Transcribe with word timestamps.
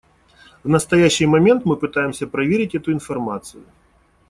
В 0.63 0.67
настоящий 0.67 1.27
момент 1.27 1.63
мы 1.63 1.75
пытаемся 1.75 2.25
проверить 2.25 2.73
эту 2.73 2.91
информацию. 2.91 3.63